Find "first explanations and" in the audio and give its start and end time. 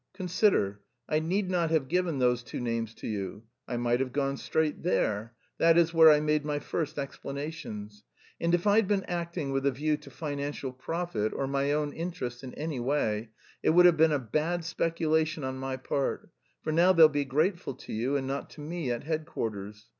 6.57-8.55